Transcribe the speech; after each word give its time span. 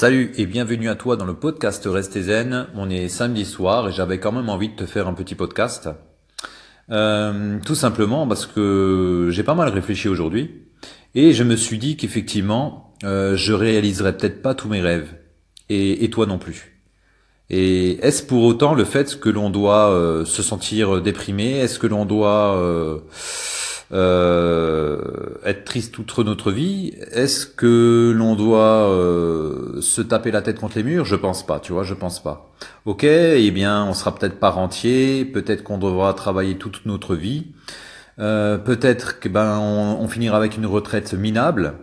Salut 0.00 0.32
et 0.38 0.46
bienvenue 0.46 0.88
à 0.88 0.94
toi 0.94 1.16
dans 1.16 1.26
le 1.26 1.34
podcast 1.34 1.86
Restez 1.86 2.22
Zen. 2.22 2.68
On 2.74 2.88
est 2.88 3.10
samedi 3.10 3.44
soir 3.44 3.86
et 3.86 3.92
j'avais 3.92 4.18
quand 4.18 4.32
même 4.32 4.48
envie 4.48 4.70
de 4.70 4.74
te 4.74 4.86
faire 4.86 5.06
un 5.06 5.12
petit 5.12 5.34
podcast. 5.34 5.90
Euh, 6.90 7.58
tout 7.66 7.74
simplement 7.74 8.26
parce 8.26 8.46
que 8.46 9.28
j'ai 9.30 9.42
pas 9.42 9.54
mal 9.54 9.68
réfléchi 9.68 10.08
aujourd'hui 10.08 10.62
et 11.14 11.34
je 11.34 11.44
me 11.44 11.54
suis 11.54 11.76
dit 11.76 11.98
qu'effectivement 11.98 12.94
euh, 13.04 13.36
je 13.36 13.52
réaliserais 13.52 14.16
peut-être 14.16 14.40
pas 14.40 14.54
tous 14.54 14.68
mes 14.70 14.80
rêves 14.80 15.12
et, 15.68 16.08
toi 16.08 16.24
non 16.24 16.38
plus. 16.38 16.80
Et 17.50 17.98
est-ce 18.02 18.22
pour 18.22 18.44
autant 18.44 18.72
le 18.72 18.84
fait 18.84 19.20
que 19.20 19.28
l'on 19.28 19.50
doit 19.50 19.90
euh, 19.90 20.24
se 20.24 20.42
sentir 20.42 21.02
déprimé? 21.02 21.58
Est-ce 21.58 21.78
que 21.78 21.86
l'on 21.86 22.06
doit 22.06 23.02
être 23.92 25.64
triste 25.64 25.92
toute 25.92 26.18
notre 26.18 26.52
vie 26.52 26.94
Est-ce 27.12 27.46
que 27.46 28.12
l'on 28.14 28.36
doit 28.36 28.88
euh, 28.90 29.80
se 29.80 30.00
taper 30.00 30.30
la 30.30 30.42
tête 30.42 30.60
contre 30.60 30.76
les 30.76 30.84
murs? 30.84 31.04
Je 31.04 31.16
pense 31.16 31.44
pas, 31.44 31.60
tu 31.60 31.72
vois, 31.72 31.82
je 31.82 31.94
pense 31.94 32.22
pas. 32.22 32.50
Ok, 32.84 33.04
eh 33.04 33.50
bien, 33.50 33.84
on 33.84 33.94
sera 33.94 34.14
peut-être 34.14 34.38
pas 34.38 34.50
rentier, 34.50 35.24
peut-être 35.24 35.64
qu'on 35.64 35.78
devra 35.78 36.14
travailler 36.14 36.56
toute 36.56 36.86
notre 36.86 37.14
vie, 37.16 37.48
euh, 38.18 38.58
peut-être 38.58 39.18
que 39.20 39.28
ben 39.28 39.58
on, 39.58 39.98
on 40.00 40.08
finira 40.08 40.36
avec 40.36 40.56
une 40.56 40.66
retraite 40.66 41.14
minable. 41.14 41.74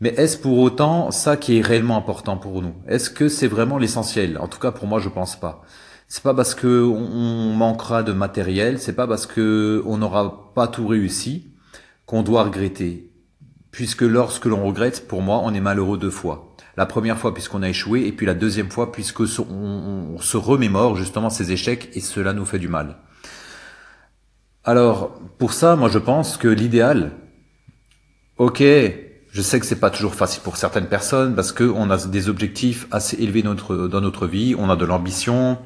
Mais 0.00 0.10
est-ce 0.10 0.38
pour 0.38 0.58
autant 0.58 1.10
ça 1.10 1.36
qui 1.36 1.58
est 1.58 1.60
réellement 1.60 1.96
important 1.96 2.36
pour 2.36 2.62
nous? 2.62 2.74
Est-ce 2.86 3.10
que 3.10 3.28
c'est 3.28 3.48
vraiment 3.48 3.78
l'essentiel? 3.78 4.38
En 4.38 4.46
tout 4.46 4.60
cas, 4.60 4.70
pour 4.70 4.86
moi, 4.86 5.00
je 5.00 5.08
pense 5.08 5.38
pas. 5.38 5.62
C'est 6.08 6.22
pas 6.22 6.32
parce 6.32 6.54
que 6.54 6.82
on 6.82 7.52
manquera 7.52 8.02
de 8.02 8.12
matériel, 8.12 8.80
c'est 8.80 8.94
pas 8.94 9.06
parce 9.06 9.26
que 9.26 9.82
on 9.84 9.98
n'aura 9.98 10.52
pas 10.54 10.66
tout 10.66 10.86
réussi 10.86 11.48
qu'on 12.06 12.22
doit 12.22 12.44
regretter. 12.44 13.12
Puisque 13.70 14.02
lorsque 14.02 14.46
l'on 14.46 14.64
regrette, 14.66 15.06
pour 15.06 15.20
moi, 15.20 15.42
on 15.44 15.52
est 15.52 15.60
malheureux 15.60 15.98
deux 15.98 16.10
fois. 16.10 16.56
La 16.78 16.86
première 16.86 17.18
fois 17.18 17.34
puisqu'on 17.34 17.62
a 17.62 17.68
échoué, 17.68 18.06
et 18.06 18.12
puis 18.12 18.24
la 18.24 18.32
deuxième 18.32 18.70
fois 18.70 18.90
puisque 18.90 19.20
on, 19.20 20.16
se 20.18 20.36
remémore 20.38 20.96
justement 20.96 21.28
ces 21.28 21.52
échecs 21.52 21.90
et 21.92 22.00
cela 22.00 22.32
nous 22.32 22.46
fait 22.46 22.58
du 22.58 22.68
mal. 22.68 22.96
Alors, 24.64 25.20
pour 25.36 25.52
ça, 25.52 25.76
moi 25.76 25.90
je 25.90 25.98
pense 25.98 26.38
que 26.38 26.48
l'idéal, 26.48 27.12
ok, 28.38 28.62
je 28.62 29.42
sais 29.42 29.60
que 29.60 29.66
c'est 29.66 29.80
pas 29.80 29.90
toujours 29.90 30.14
facile 30.14 30.42
pour 30.42 30.56
certaines 30.56 30.88
personnes 30.88 31.34
parce 31.34 31.52
qu'on 31.52 31.90
a 31.90 32.06
des 32.06 32.30
objectifs 32.30 32.86
assez 32.90 33.22
élevés 33.22 33.42
dans 33.42 33.50
notre, 33.50 33.88
dans 33.88 34.00
notre 34.00 34.26
vie, 34.26 34.54
on 34.58 34.70
a 34.70 34.76
de 34.76 34.86
l'ambition, 34.86 35.58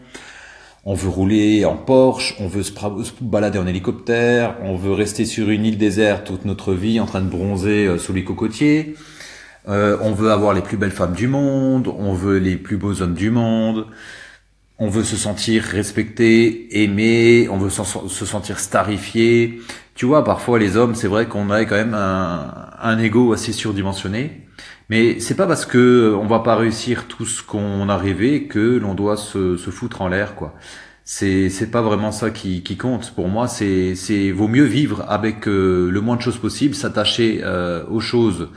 on 0.84 0.94
veut 0.94 1.08
rouler 1.08 1.64
en 1.64 1.76
Porsche, 1.76 2.34
on 2.40 2.48
veut 2.48 2.62
se 2.62 2.72
balader 3.20 3.58
en 3.58 3.66
hélicoptère, 3.66 4.56
on 4.62 4.76
veut 4.76 4.92
rester 4.92 5.24
sur 5.24 5.48
une 5.48 5.64
île 5.64 5.78
déserte 5.78 6.26
toute 6.26 6.44
notre 6.44 6.74
vie 6.74 6.98
en 6.98 7.06
train 7.06 7.20
de 7.20 7.28
bronzer 7.28 7.86
euh, 7.86 7.98
sous 7.98 8.12
les 8.12 8.24
cocotiers. 8.24 8.94
Euh, 9.68 9.96
on 10.02 10.12
veut 10.12 10.32
avoir 10.32 10.54
les 10.54 10.60
plus 10.60 10.76
belles 10.76 10.90
femmes 10.90 11.14
du 11.14 11.28
monde, 11.28 11.86
on 11.86 12.14
veut 12.14 12.38
les 12.38 12.56
plus 12.56 12.78
beaux 12.78 13.00
hommes 13.00 13.14
du 13.14 13.30
monde, 13.30 13.86
on 14.78 14.88
veut 14.88 15.04
se 15.04 15.16
sentir 15.16 15.62
respecté, 15.62 16.82
aimé, 16.82 17.48
on 17.48 17.58
veut 17.58 17.70
se 17.70 18.24
sentir 18.24 18.58
starifié. 18.58 19.60
Tu 19.94 20.06
vois, 20.06 20.24
parfois 20.24 20.58
les 20.58 20.76
hommes, 20.76 20.94
c'est 20.94 21.08
vrai 21.08 21.26
qu'on 21.26 21.50
a 21.50 21.64
quand 21.64 21.76
même 21.76 21.94
un, 21.94 22.70
un 22.80 22.98
ego 22.98 23.32
assez 23.32 23.52
surdimensionné. 23.52 24.42
Mais 24.92 25.20
c'est 25.20 25.36
pas 25.36 25.46
parce 25.46 25.64
que 25.64 26.14
on 26.20 26.26
va 26.26 26.40
pas 26.40 26.56
réussir 26.56 27.06
tout 27.08 27.24
ce 27.24 27.42
qu'on 27.42 27.88
a 27.88 27.96
rêvé 27.96 28.46
que 28.46 28.76
l'on 28.78 28.94
doit 28.94 29.16
se, 29.16 29.56
foutre 29.56 30.02
en 30.02 30.08
l'air, 30.08 30.34
quoi. 30.34 30.54
C'est 31.04 31.48
c'est 31.48 31.70
pas 31.70 31.82
vraiment 31.82 32.12
ça 32.12 32.30
qui, 32.30 32.62
compte. 32.76 33.12
Pour 33.14 33.28
moi, 33.28 33.48
c'est 33.48 33.94
c'est 33.94 34.30
vaut 34.32 34.48
mieux 34.48 34.64
vivre 34.64 35.04
avec 35.08 35.48
euh, 35.48 35.90
le 35.90 36.00
moins 36.00 36.16
de 36.16 36.20
choses 36.22 36.38
possible, 36.38 36.74
s'attacher 36.74 37.40
euh, 37.42 37.84
aux 37.90 38.00
choses 38.00 38.48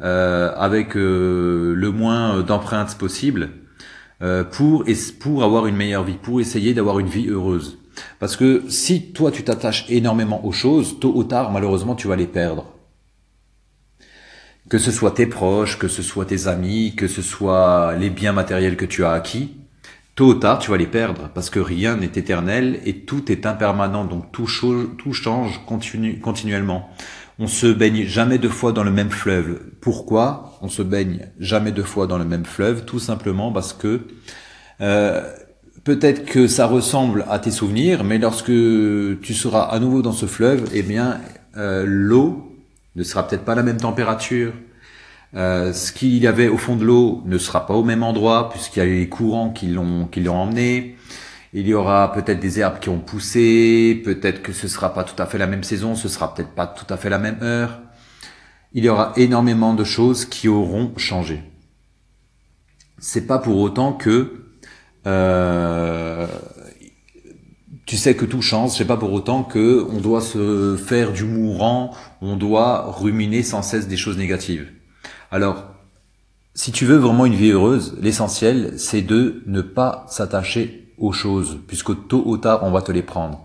euh, 0.00 0.52
avec 0.56 0.94
le 0.94 1.90
moins 1.94 2.40
d'empreintes 2.40 2.96
possible 2.98 3.50
pour 4.52 4.84
pour 5.20 5.44
avoir 5.44 5.66
une 5.66 5.76
meilleure 5.76 6.04
vie, 6.04 6.16
pour 6.20 6.40
essayer 6.40 6.72
d'avoir 6.74 6.98
une 6.98 7.08
vie 7.08 7.28
heureuse. 7.28 7.78
Parce 8.18 8.36
que 8.36 8.64
si 8.68 9.12
toi 9.12 9.30
tu 9.30 9.44
t'attaches 9.44 9.86
énormément 9.88 10.44
aux 10.44 10.52
choses, 10.52 10.98
tôt 11.00 11.12
ou 11.14 11.24
tard, 11.24 11.52
malheureusement, 11.52 11.94
tu 11.94 12.08
vas 12.08 12.16
les 12.16 12.26
perdre 12.26 12.66
que 14.68 14.78
ce 14.78 14.90
soit 14.90 15.12
tes 15.12 15.26
proches, 15.26 15.78
que 15.78 15.88
ce 15.88 16.02
soit 16.02 16.24
tes 16.24 16.46
amis, 16.46 16.94
que 16.96 17.06
ce 17.06 17.22
soit 17.22 17.94
les 17.98 18.10
biens 18.10 18.32
matériels 18.32 18.76
que 18.76 18.86
tu 18.86 19.04
as 19.04 19.12
acquis, 19.12 19.52
tôt 20.14 20.28
ou 20.28 20.34
tard, 20.34 20.58
tu 20.58 20.70
vas 20.70 20.76
les 20.76 20.86
perdre 20.86 21.28
parce 21.34 21.50
que 21.50 21.60
rien 21.60 21.96
n'est 21.96 22.06
éternel 22.06 22.80
et 22.84 23.00
tout 23.00 23.30
est 23.30 23.46
impermanent. 23.46 24.04
Donc 24.04 24.32
tout, 24.32 24.46
change 24.46 25.64
continu, 25.66 26.18
continuellement. 26.18 26.88
On 27.38 27.48
se 27.48 27.66
baigne 27.66 28.06
jamais 28.06 28.38
deux 28.38 28.48
fois 28.48 28.72
dans 28.72 28.84
le 28.84 28.92
même 28.92 29.10
fleuve. 29.10 29.60
Pourquoi 29.80 30.56
on 30.62 30.68
se 30.68 30.82
baigne 30.82 31.26
jamais 31.40 31.72
deux 31.72 31.82
fois 31.82 32.06
dans 32.06 32.18
le 32.18 32.24
même 32.24 32.44
fleuve? 32.44 32.84
Tout 32.84 33.00
simplement 33.00 33.52
parce 33.52 33.72
que 33.72 34.06
euh, 34.80 35.30
peut-être 35.84 36.24
que 36.24 36.48
ça 36.48 36.66
ressemble 36.66 37.26
à 37.28 37.38
tes 37.38 37.50
souvenirs, 37.50 38.02
mais 38.04 38.18
lorsque 38.18 38.46
tu 38.46 39.34
seras 39.34 39.62
à 39.62 39.78
nouveau 39.78 40.02
dans 40.02 40.12
ce 40.12 40.26
fleuve, 40.26 40.68
eh 40.72 40.82
bien 40.82 41.20
euh, 41.56 41.84
l'eau 41.86 42.50
ne 42.96 43.02
sera 43.02 43.26
peut-être 43.28 43.44
pas 43.44 43.54
la 43.54 43.62
même 43.62 43.76
température. 43.76 44.52
Euh, 45.36 45.72
ce 45.72 45.92
qu'il 45.92 46.16
y 46.16 46.26
avait 46.26 46.48
au 46.48 46.56
fond 46.56 46.76
de 46.76 46.84
l'eau 46.84 47.22
ne 47.26 47.38
sera 47.38 47.66
pas 47.66 47.74
au 47.74 47.82
même 47.82 48.02
endroit 48.02 48.50
puisqu'il 48.50 48.78
y 48.78 48.82
a 48.82 48.86
les 48.86 49.08
courants 49.08 49.50
qui 49.50 49.66
l'ont 49.66 50.06
qui 50.06 50.20
l'ont 50.20 50.36
emmené. 50.36 50.96
Il 51.52 51.68
y 51.68 51.74
aura 51.74 52.12
peut-être 52.12 52.40
des 52.40 52.58
herbes 52.58 52.80
qui 52.80 52.88
ont 52.88 52.98
poussé, 52.98 54.00
peut-être 54.04 54.42
que 54.42 54.52
ce 54.52 54.66
sera 54.66 54.92
pas 54.92 55.04
tout 55.04 55.20
à 55.22 55.26
fait 55.26 55.38
la 55.38 55.46
même 55.46 55.62
saison, 55.62 55.94
ce 55.94 56.08
sera 56.08 56.34
peut-être 56.34 56.50
pas 56.50 56.66
tout 56.66 56.86
à 56.92 56.96
fait 56.96 57.10
la 57.10 57.18
même 57.18 57.38
heure. 57.42 57.80
Il 58.72 58.84
y 58.84 58.88
aura 58.88 59.12
énormément 59.16 59.74
de 59.74 59.84
choses 59.84 60.24
qui 60.24 60.48
auront 60.48 60.92
changé. 60.96 61.42
C'est 62.98 63.26
pas 63.26 63.38
pour 63.38 63.58
autant 63.58 63.92
que 63.92 64.43
euh, 65.06 66.26
tu 67.86 67.96
sais 67.96 68.14
que 68.14 68.24
tout 68.24 68.42
change, 68.42 68.72
c'est 68.72 68.86
pas 68.86 68.96
pour 68.96 69.12
autant 69.12 69.42
que 69.42 69.86
on 69.90 70.00
doit 70.00 70.20
se 70.20 70.76
faire 70.76 71.12
du 71.12 71.24
mourant, 71.24 71.94
on 72.20 72.36
doit 72.36 72.90
ruminer 72.90 73.42
sans 73.42 73.62
cesse 73.62 73.88
des 73.88 73.96
choses 73.96 74.16
négatives. 74.16 74.70
Alors, 75.30 75.64
si 76.54 76.72
tu 76.72 76.86
veux 76.86 76.96
vraiment 76.96 77.26
une 77.26 77.34
vie 77.34 77.50
heureuse, 77.50 77.96
l'essentiel, 78.00 78.74
c'est 78.76 79.02
de 79.02 79.42
ne 79.46 79.60
pas 79.60 80.06
s'attacher 80.08 80.92
aux 80.98 81.12
choses, 81.12 81.58
puisque 81.66 82.06
tôt 82.08 82.22
ou 82.26 82.36
tard, 82.36 82.60
on 82.62 82.70
va 82.70 82.80
te 82.80 82.92
les 82.92 83.02
prendre. 83.02 83.40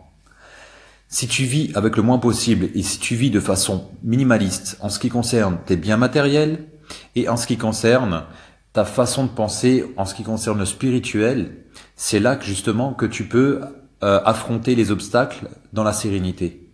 Si 1.07 1.27
tu 1.27 1.43
vis 1.43 1.71
avec 1.73 1.97
le 1.97 2.03
moins 2.03 2.19
possible 2.19 2.69
et 2.75 2.83
si 2.83 2.99
tu 2.99 3.15
vis 3.15 3.31
de 3.31 3.39
façon 3.39 3.89
minimaliste 4.03 4.77
en 4.79 4.89
ce 4.89 4.99
qui 4.99 5.09
concerne 5.09 5.57
tes 5.65 5.75
biens 5.75 5.97
matériels 5.97 6.67
et 7.15 7.27
en 7.27 7.35
ce 7.35 7.47
qui 7.47 7.57
concerne 7.57 8.25
ta 8.74 8.85
façon 8.85 9.24
de 9.24 9.30
penser, 9.30 9.85
en 9.97 10.06
ce 10.06 10.13
qui 10.13 10.24
concerne 10.24 10.59
le 10.59 10.66
spirituel, 10.66 11.66
c'est 11.96 12.19
là 12.19 12.35
que 12.35 12.46
justement 12.46 12.94
que 12.94 13.06
tu 13.06 13.25
peux 13.25 13.62
euh, 14.03 14.22
affronter 14.25 14.75
les 14.75 14.91
obstacles 14.91 15.50
dans 15.74 15.84
la 15.84 15.94
sérénité. 15.94 16.66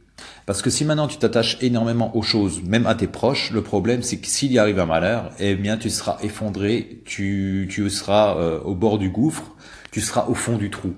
Parce 0.46 0.62
que 0.62 0.70
si 0.70 0.86
maintenant 0.86 1.08
tu 1.08 1.18
t'attaches 1.18 1.58
énormément 1.62 2.16
aux 2.16 2.22
choses, 2.22 2.62
même 2.64 2.86
à 2.86 2.96
tes 2.96 3.08
proches, 3.08 3.52
le 3.52 3.62
problème 3.62 4.04
c'est 4.04 4.18
que 4.18 4.28
s'il 4.28 4.52
y 4.52 4.60
arrive 4.60 4.80
un 4.80 4.86
malheur, 4.86 5.32
eh 5.40 5.56
bien 5.56 5.78
tu 5.78 5.90
seras 5.90 6.18
effondré, 6.22 7.02
tu, 7.06 7.68
tu 7.70 7.90
seras 7.90 8.38
euh, 8.38 8.60
au 8.62 8.76
bord 8.76 8.98
du 8.98 9.10
gouffre, 9.10 9.56
tu 9.92 10.02
seras 10.02 10.26
au 10.28 10.36
fond 10.36 10.58
du 10.58 10.70
trou. 10.70 10.94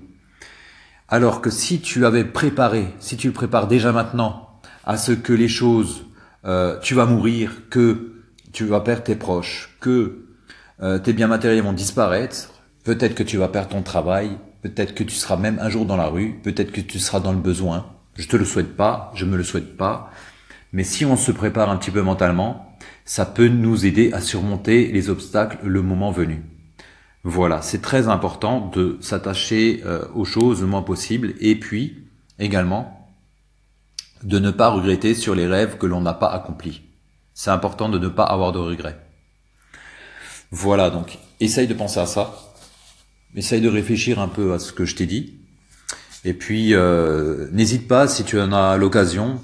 Alors 1.08 1.40
que 1.40 1.50
si 1.50 1.80
tu 1.80 2.04
avais 2.04 2.24
préparé, 2.24 2.88
si 3.00 3.16
tu 3.16 3.28
le 3.28 3.32
prépares 3.32 3.68
déjà 3.68 3.92
maintenant 3.92 4.60
à 4.84 4.98
ce 4.98 5.12
que 5.12 5.32
les 5.32 5.48
choses, 5.48 6.04
euh, 6.44 6.78
tu 6.80 6.94
vas 6.94 7.06
mourir, 7.06 7.68
que 7.70 8.12
tu 8.52 8.64
vas 8.64 8.80
perdre 8.80 9.04
tes 9.04 9.16
proches, 9.16 9.76
que 9.80 10.27
tes 10.80 11.12
biens 11.12 11.26
matériels 11.26 11.62
vont 11.62 11.72
disparaître, 11.72 12.50
peut-être 12.84 13.14
que 13.14 13.22
tu 13.22 13.36
vas 13.36 13.48
perdre 13.48 13.70
ton 13.70 13.82
travail, 13.82 14.38
Peut-être 14.62 14.94
que 14.94 15.04
tu 15.04 15.14
seras 15.14 15.36
même 15.36 15.58
un 15.60 15.68
jour 15.68 15.86
dans 15.86 15.96
la 15.96 16.08
rue. 16.08 16.40
Peut-être 16.42 16.72
que 16.72 16.80
tu 16.80 16.98
seras 16.98 17.20
dans 17.20 17.32
le 17.32 17.38
besoin. 17.38 17.86
Je 18.16 18.26
te 18.26 18.36
le 18.36 18.44
souhaite 18.44 18.76
pas. 18.76 19.12
Je 19.14 19.24
me 19.24 19.36
le 19.36 19.44
souhaite 19.44 19.76
pas. 19.76 20.10
Mais 20.72 20.84
si 20.84 21.04
on 21.04 21.16
se 21.16 21.30
prépare 21.30 21.70
un 21.70 21.76
petit 21.76 21.90
peu 21.90 22.02
mentalement, 22.02 22.76
ça 23.04 23.24
peut 23.24 23.48
nous 23.48 23.86
aider 23.86 24.12
à 24.12 24.20
surmonter 24.20 24.90
les 24.92 25.10
obstacles 25.10 25.58
le 25.64 25.82
moment 25.82 26.10
venu. 26.10 26.42
Voilà, 27.24 27.62
c'est 27.62 27.80
très 27.80 28.08
important 28.08 28.70
de 28.74 28.98
s'attacher 29.00 29.82
euh, 29.84 30.04
aux 30.14 30.24
choses 30.24 30.60
le 30.60 30.66
moins 30.66 30.82
possible 30.82 31.34
et 31.40 31.58
puis 31.58 32.04
également 32.38 33.08
de 34.22 34.38
ne 34.38 34.50
pas 34.50 34.68
regretter 34.68 35.14
sur 35.14 35.34
les 35.34 35.46
rêves 35.46 35.78
que 35.78 35.86
l'on 35.86 36.00
n'a 36.00 36.14
pas 36.14 36.28
accomplis. 36.28 36.82
C'est 37.34 37.50
important 37.50 37.88
de 37.88 37.98
ne 37.98 38.08
pas 38.08 38.24
avoir 38.24 38.52
de 38.52 38.58
regrets. 38.58 39.07
Voilà, 40.50 40.90
donc 40.90 41.18
essaye 41.40 41.66
de 41.66 41.74
penser 41.74 42.00
à 42.00 42.06
ça. 42.06 42.34
Essaye 43.34 43.60
de 43.60 43.68
réfléchir 43.68 44.18
un 44.18 44.28
peu 44.28 44.52
à 44.52 44.58
ce 44.58 44.72
que 44.72 44.84
je 44.84 44.96
t'ai 44.96 45.06
dit. 45.06 45.34
Et 46.24 46.32
puis, 46.32 46.74
euh, 46.74 47.48
n'hésite 47.52 47.86
pas, 47.86 48.08
si 48.08 48.24
tu 48.24 48.40
en 48.40 48.52
as 48.52 48.76
l'occasion, 48.76 49.40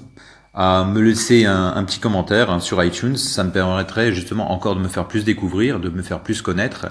à 0.53 0.85
me 0.85 1.01
laisser 1.01 1.45
un, 1.45 1.83
petit 1.83 1.99
commentaire 1.99 2.49
hein, 2.49 2.59
sur 2.59 2.83
iTunes. 2.83 3.17
Ça 3.17 3.43
me 3.43 3.51
permettrait 3.51 4.13
justement 4.13 4.51
encore 4.51 4.75
de 4.75 4.81
me 4.81 4.87
faire 4.87 5.07
plus 5.07 5.23
découvrir, 5.23 5.79
de 5.79 5.89
me 5.89 6.01
faire 6.01 6.21
plus 6.21 6.41
connaître. 6.41 6.87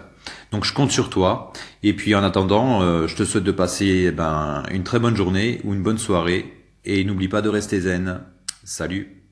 Donc, 0.52 0.64
je 0.64 0.72
compte 0.72 0.90
sur 0.90 1.10
toi. 1.10 1.52
Et 1.82 1.94
puis, 1.94 2.14
en 2.14 2.22
attendant, 2.22 2.82
euh, 2.82 3.06
je 3.06 3.17
te 3.17 3.25
souhaite 3.25 3.44
de 3.44 3.52
passer 3.52 4.06
eh 4.08 4.10
ben, 4.10 4.62
une 4.70 4.84
très 4.84 4.99
bonne 4.99 5.17
journée 5.17 5.60
ou 5.64 5.75
une 5.75 5.82
bonne 5.82 5.99
soirée. 5.99 6.52
Et 6.84 7.05
n'oublie 7.05 7.28
pas 7.28 7.43
de 7.43 7.49
rester 7.49 7.81
zen. 7.81 8.20
Salut 8.64 9.23